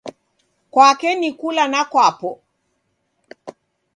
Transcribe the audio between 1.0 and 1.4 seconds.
ni